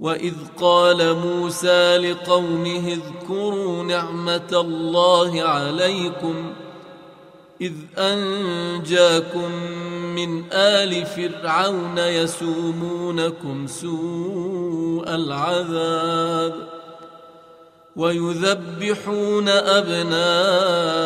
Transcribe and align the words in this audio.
واذ 0.00 0.34
قال 0.60 1.14
موسى 1.16 1.96
لقومه 1.98 2.98
اذكروا 2.98 3.82
نعمه 3.82 4.50
الله 4.52 5.42
عليكم 5.42 6.52
اذ 7.60 7.72
انجاكم 7.98 9.52
من 10.16 10.44
ال 10.52 11.06
فرعون 11.06 11.98
يسومونكم 11.98 13.66
سوء 13.66 15.14
العذاب 15.14 16.54
ويذبحون 17.96 19.48
ابناءكم 19.48 21.00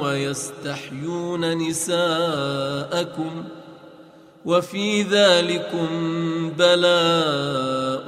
ويستحيون 0.00 1.58
نساءكم 1.58 3.44
وفي 4.44 5.02
ذلكم 5.02 5.88
بلاء 6.58 7.89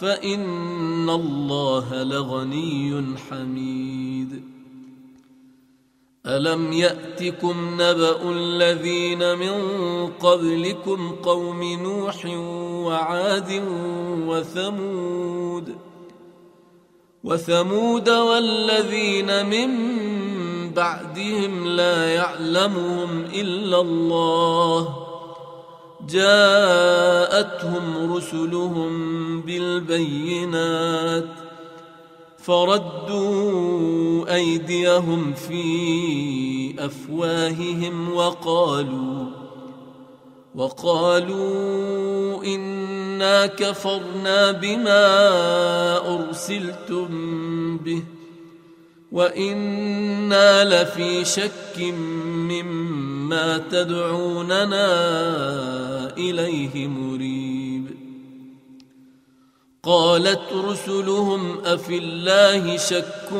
فإن 0.00 1.10
الله 1.10 2.02
لغني 2.02 3.16
حميد. 3.30 4.42
ألم 6.26 6.72
يأتكم 6.72 7.74
نبأ 7.74 8.30
الذين 8.30 9.38
من 9.38 9.56
قبلكم 10.06 11.12
قوم 11.22 11.62
نوح 11.62 12.26
وعاد 12.86 13.62
وثمود؟ 14.26 15.76
وثمود 17.24 18.08
والذين 18.08 19.46
من 19.46 19.70
بعدهم 20.70 21.66
لا 21.66 22.14
يعلمهم 22.14 23.24
إلا 23.24 23.80
الله. 23.80 24.96
جاءتهم 27.38 28.14
رسلهم 28.16 29.40
بالبينات 29.40 31.24
فردوا 32.38 34.34
ايديهم 34.34 35.34
في 35.34 36.74
افواههم 36.78 38.14
وقالوا 38.14 39.26
وقالوا 40.54 42.44
انا 42.44 43.46
كفرنا 43.46 44.52
بما 44.52 45.06
ارسلتم 46.14 47.08
به 47.78 48.02
وأنا 49.12 50.82
لفي 50.82 51.24
شك 51.24 51.78
مما 51.78 53.58
تدعوننا 53.58 54.86
اليه 56.16 56.88
مريب 56.88 57.86
قالت 59.82 60.52
رسلهم 60.52 61.58
افي 61.64 61.98
الله 61.98 62.76
شك 62.76 63.30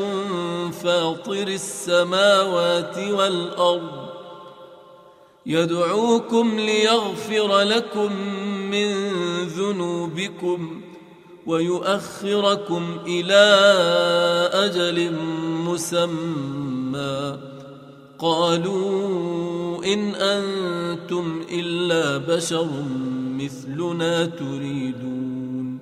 فاطر 0.83 1.47
السماوات 1.47 2.97
والارض 2.97 4.09
يدعوكم 5.45 6.59
ليغفر 6.59 7.59
لكم 7.59 8.13
من 8.71 8.93
ذنوبكم 9.47 10.81
ويؤخركم 11.45 12.97
إلى 13.07 13.45
أجل 14.53 14.99
مسمى 15.73 17.37
قالوا 18.19 19.85
إن 19.85 20.15
أنتم 20.15 21.41
إلا 21.51 22.17
بشر 22.17 22.67
مثلنا 23.39 24.25
تريدون. 24.25 25.79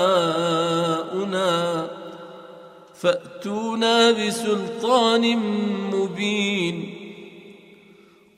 فأتونا 2.95 4.11
بسلطان 4.11 5.37
مبين. 5.93 6.93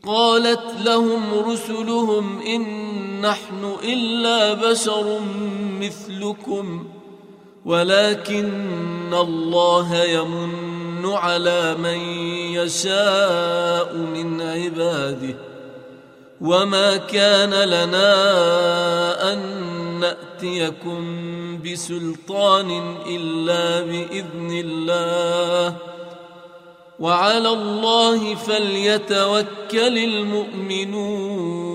قالت 0.06 0.64
لهم 0.86 1.22
رسلهم 1.52 2.40
إن 2.42 2.85
نحن 3.26 3.76
إلا 3.84 4.54
بشر 4.54 5.20
مثلكم 5.82 6.88
ولكن 7.66 9.14
الله 9.14 10.04
يمن 10.04 11.06
على 11.06 11.76
من 11.76 12.00
يشاء 12.54 13.96
من 13.96 14.42
عباده. 14.42 15.36
وما 16.42 16.98
كان 16.98 17.54
لنا 17.54 18.14
أن 19.34 19.40
نأتيكم 20.00 21.02
بسلطان 21.64 22.96
إلا 23.08 23.82
بإذن 23.82 24.52
الله. 24.66 25.76
وعلى 27.00 27.50
الله 27.50 28.36
فليتوكل 28.36 29.98
المؤمنون. 29.98 31.75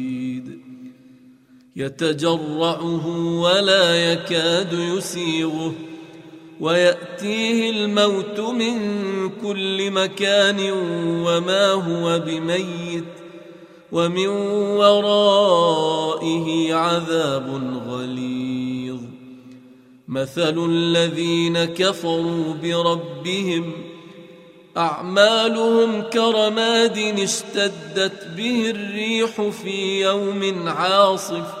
يتجرعه 1.75 3.07
ولا 3.39 4.11
يكاد 4.11 4.73
يسيغه 4.73 5.73
ويأتيه 6.59 7.69
الموت 7.69 8.39
من 8.39 8.79
كل 9.29 9.91
مكان 9.91 10.71
وما 11.25 11.71
هو 11.71 12.19
بميت 12.19 13.03
ومن 13.91 14.27
ورائه 14.77 16.73
عذاب 16.73 17.73
غليظ. 17.87 18.99
مثل 20.07 20.65
الذين 20.69 21.65
كفروا 21.65 22.53
بربهم 22.53 23.71
أعمالهم 24.77 26.01
كرماد 26.01 26.97
اشتدت 26.97 28.27
به 28.37 28.69
الريح 28.69 29.41
في 29.49 30.01
يوم 30.01 30.67
عاصف 30.67 31.60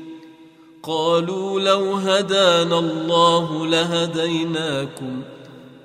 قالوا 0.83 1.59
لو 1.59 1.93
هدانا 1.93 2.79
الله 2.79 3.65
لهديناكم 3.65 5.21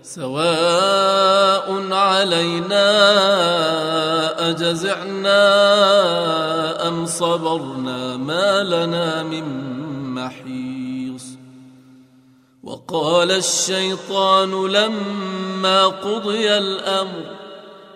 سواء 0.03 1.93
علينا 1.93 2.89
أجزعنا 4.51 5.39
أم 6.89 7.07
صبرنا 7.07 8.17
ما 8.17 8.63
لنا 8.63 9.23
من 9.23 9.45
محيص 10.15 11.25
وقال 12.63 13.31
الشيطان 13.31 14.67
لما 14.67 15.87
قضي 15.87 16.59
الأمر 16.59 17.36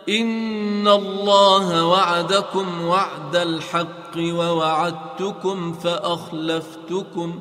ان 0.09 0.89
الله 0.89 1.87
وعدكم 1.87 2.85
وعد 2.85 3.37
الحق 3.37 4.17
ووعدتكم 4.17 5.73
فاخلفتكم 5.73 7.41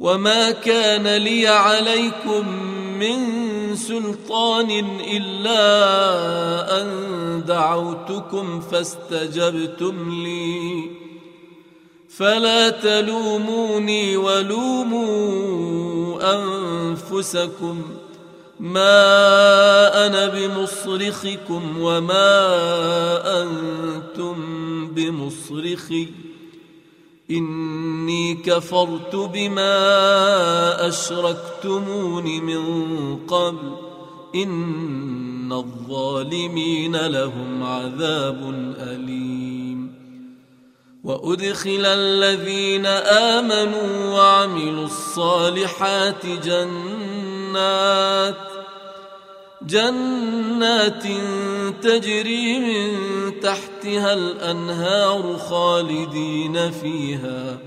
وما 0.00 0.50
كان 0.50 1.16
لي 1.16 1.48
عليكم 1.48 2.48
من 2.98 3.16
سلطان 3.76 4.70
الا 5.00 5.62
ان 6.82 6.88
دعوتكم 7.46 8.60
فاستجبتم 8.60 10.10
لي 10.10 10.90
فلا 12.08 12.70
تلوموني 12.70 14.16
ولوموا 14.16 15.36
انفسكم 16.34 17.82
ما 18.60 20.06
أنا 20.06 20.26
بمصرخكم 20.26 21.78
وما 21.78 22.32
أنتم 23.42 24.36
بمصرخي 24.88 26.08
اني 27.30 28.34
كفرت 28.34 29.16
بما 29.16 29.68
اشركتمون 30.88 32.24
من 32.24 33.16
قبل 33.26 33.72
ان 34.34 35.52
الظالمين 35.52 36.96
لهم 36.96 37.62
عذاب 37.62 38.38
اليم 38.78 39.96
وادخل 41.04 41.86
الذين 41.86 42.86
امنوا 43.36 44.14
وعملوا 44.14 44.84
الصالحات 44.84 46.26
جنات 46.26 46.95
جنات 49.62 51.02
تجري 51.82 52.58
من 52.58 52.90
تحتها 53.40 54.12
الأنهار 54.14 55.36
خالدين 55.36 56.70
فيها 56.70 57.58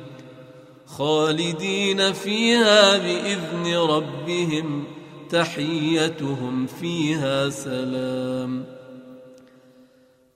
خالدين 0.87 2.13
فيها 2.13 2.97
بإذن 2.97 3.77
ربهم 3.77 4.83
تحيتهم 5.29 6.67
فيها 6.67 7.49
سلام. 7.49 8.78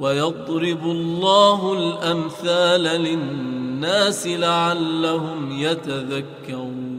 ويضرب 0.00 0.84
الله 0.84 1.72
الأمثال 1.72 2.82
للناس 2.82 4.26
لعلهم 4.26 5.60
يتذكرون. 5.60 6.92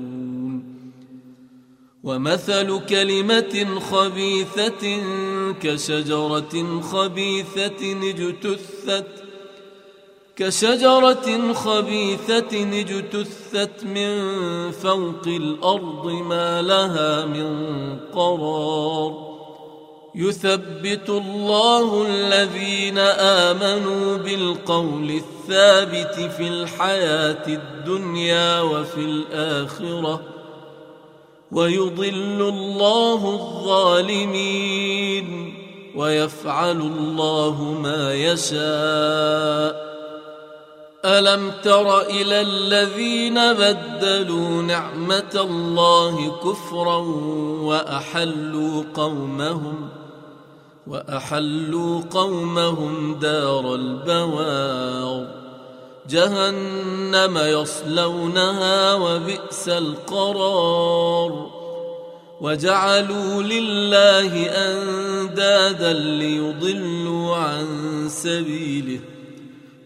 ومثل 2.04 2.86
كلمة 2.86 3.80
خبيثة 3.80 5.02
كشجرة 5.62 6.82
خبيثة 6.82 8.10
اجتثت 8.10 9.08
كشجرة 10.36 11.54
خبيثة 11.54 12.80
اجتثت 12.80 13.84
من 13.84 14.32
فوق 14.72 15.28
الأرض 15.28 16.08
ما 16.08 16.62
لها 16.62 17.26
من 17.26 17.50
قرار. 18.14 19.33
يثبت 20.16 21.10
الله 21.10 22.06
الذين 22.08 22.98
آمنوا 22.98 24.18
بالقول 24.18 25.10
الثابت 25.10 26.32
في 26.38 26.48
الحياة 26.48 27.48
الدنيا 27.48 28.62
وفي 28.62 29.00
الآخرة 29.00 30.22
ويضل 31.52 32.42
الله 32.42 33.34
الظالمين 33.34 35.54
ويفعل 35.96 36.82
الله 36.82 37.64
ما 37.64 38.14
يشاء. 38.14 39.94
ألم 41.06 41.52
تر 41.64 42.02
إلى 42.02 42.42
الذين 42.42 43.54
بدلوا 43.54 44.62
نعمة 44.62 45.32
الله 45.36 46.32
كفرا 46.44 46.98
وأحلوا 47.64 48.84
قومهم 48.94 49.90
وأحلوا 50.88 52.02
قومهم 52.12 53.20
دار 53.20 53.76
البوار. 53.76 55.44
جهنم 56.10 57.38
يصلونها 57.38 58.94
وبئس 58.94 59.70
القرار. 59.70 61.50
وجعلوا 62.42 63.44
لله 63.44 64.46
أندادا 64.46 65.94
ليضلوا 65.94 67.36
عن 67.36 67.66
سبيله. 68.10 69.00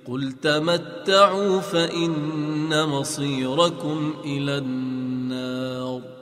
قل 0.07 0.31
تمتعوا 0.31 1.59
فإن 1.59 2.89
مصيركم 2.89 4.13
إلى 4.25 4.57
النار. 4.57 6.16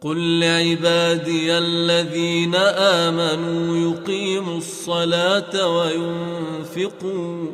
قل 0.00 0.40
لعبادي 0.40 1.58
الذين 1.58 2.54
امنوا 2.54 3.76
يقيموا 3.76 4.58
الصلاه 4.58 5.76
وينفقوا 5.76 7.46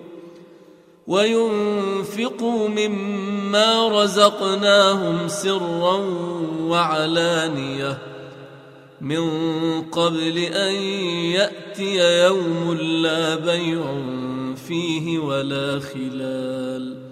وينفقوا 1.07 2.69
مما 2.69 4.03
رزقناهم 4.03 5.29
سرا 5.29 5.97
وعلانيه 6.61 7.99
من 9.01 9.31
قبل 9.83 10.39
ان 10.39 10.75
ياتي 11.35 12.25
يوم 12.25 12.75
لا 12.81 13.35
بيع 13.35 13.95
فيه 14.69 15.19
ولا 15.19 15.81
خلال 15.81 17.12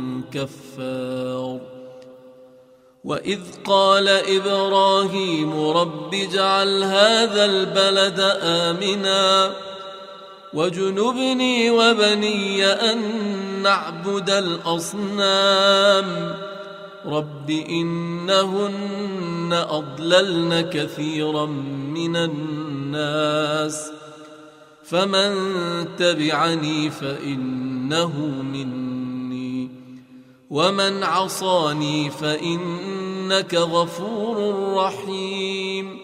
كفار 0.33 1.59
وإذ 3.03 3.39
قال 3.65 4.09
إبراهيم 4.09 5.69
رب 5.69 6.13
اجعل 6.13 6.83
هذا 6.83 7.45
البلد 7.45 8.19
آمنا 8.41 9.51
وجنبني 10.53 11.71
وبني 11.71 12.65
أن 12.65 12.99
نعبد 13.63 14.29
الأصنام. 14.29 16.05
رب 17.05 17.49
إنهن 17.49 19.65
أضللن 19.69 20.61
كثيرا 20.61 21.45
من 21.95 22.15
الناس 22.15 23.91
فمن 24.83 25.31
تبعني 25.97 26.89
فإنه 26.89 28.19
مني 28.53 29.00
ومن 30.51 31.03
عصاني 31.03 32.09
فانك 32.09 33.55
غفور 33.55 34.55
رحيم 34.73 35.97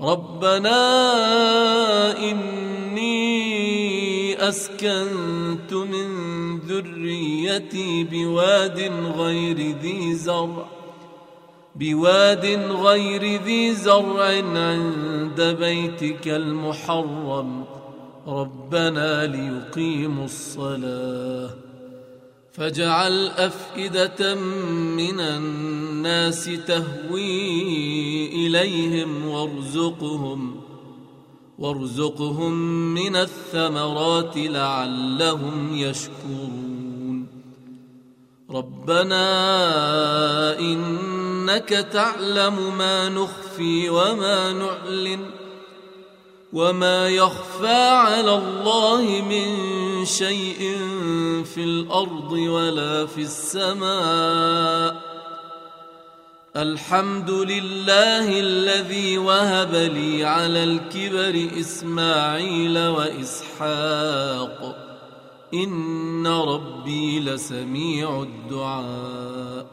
ربنا 0.00 0.78
اني 2.18 3.28
اسكنت 4.48 5.72
من 5.72 6.58
ذريتي 6.58 8.04
بواد 8.04 8.92
غير 9.16 9.76
ذي 9.82 10.14
زرع 10.14 10.68
بواد 11.74 12.46
غير 12.70 13.42
ذي 13.42 13.74
زرع 13.74 14.24
عند 14.54 15.56
بيتك 15.60 16.28
المحرم 16.28 17.64
ربنا 18.26 19.26
ليقيموا 19.26 20.24
الصلاه 20.24 21.67
فاجعل 22.58 23.26
أفئدة 23.26 24.34
من 24.34 25.20
الناس 25.20 26.44
تهوي 26.66 28.26
إليهم 28.46 29.28
وارزقهم 29.28 30.60
وارزقهم 31.58 32.52
من 32.94 33.16
الثمرات 33.16 34.32
لعلهم 34.36 35.76
يشكرون. 35.76 37.26
ربنا 38.50 39.28
إنك 40.58 41.68
تعلم 41.68 42.78
ما 42.78 43.08
نخفي 43.08 43.90
وما 43.90 44.52
نعلن 44.52 45.20
وما 46.52 47.08
يخفى 47.08 47.82
على 47.90 48.34
الله 48.34 49.24
من 49.28 49.48
شيء 50.04 50.78
في 51.44 51.64
الأرض 51.64 52.32
ولا 52.32 53.06
في 53.06 53.20
السماء. 53.20 55.08
الحمد 56.56 57.30
لله 57.30 58.40
الذي 58.40 59.18
وهب 59.18 59.74
لي 59.74 60.24
على 60.24 60.64
الكبر 60.64 61.60
إسماعيل 61.60 62.78
وإسحاق. 62.78 64.76
إن 65.54 66.26
ربي 66.26 67.20
لسميع 67.20 68.22
الدعاء. 68.22 69.66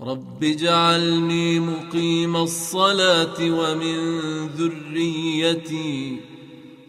رب 0.00 0.44
اجعلني 0.44 1.60
مقيم 1.60 2.36
الصلاة 2.36 3.36
ومن 3.40 4.46
ذريتي 4.46 6.31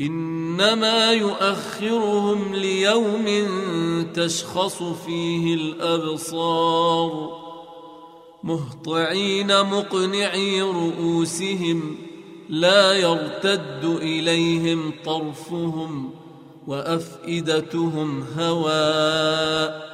إنما 0.00 1.12
يؤخرهم 1.12 2.54
ليوم 2.54 3.26
تشخص 4.14 4.82
فيه 4.82 5.54
الأبصار 5.54 7.38
مهطعين 8.42 9.46
مقنعي 9.46 10.62
رؤوسهم 10.62 11.96
لا 12.48 12.92
يرتد 12.92 13.84
إليهم 13.84 14.92
طرفهم 15.04 16.10
وأفئدتهم 16.66 18.24
هواء 18.38 19.88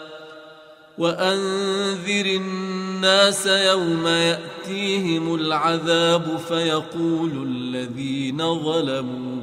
وأنذر 0.99 2.27
الناس 2.27 3.47
يوم 3.47 4.07
يأتيهم 4.07 5.35
العذاب 5.35 6.37
فيقول 6.49 7.47
الذين 7.49 8.63
ظلموا 8.65 9.43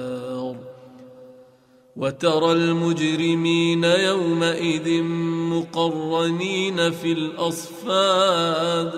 وترى 2.01 2.51
المجرمين 2.51 3.83
يومئذ 3.83 5.03
مقرنين 5.53 6.91
في 6.91 7.11
الأصفاد. 7.11 8.91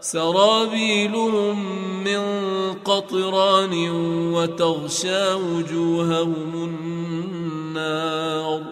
سرابيلهم 0.00 1.56
من 2.04 2.22
قطران 2.72 3.90
وتغشى 4.34 5.34
وجوههم 5.34 6.54
النار. 6.54 8.62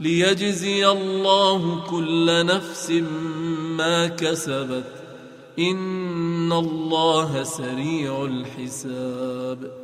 ليجزي 0.00 0.88
الله 0.88 1.80
كل 1.90 2.46
نفس 2.46 2.90
ما 3.78 4.06
كسبت. 4.06 4.84
إن 5.58 6.52
الله 6.52 7.42
سريع 7.42 8.24
الحساب. 8.24 9.83